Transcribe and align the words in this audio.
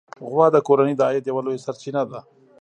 غوا 0.29 0.47
د 0.55 0.57
کورنۍ 0.67 0.93
د 0.97 1.01
عاید 1.07 1.25
یوه 1.29 1.41
لویه 1.45 1.63
سرچینه 1.65 2.01
ده. 2.11 2.19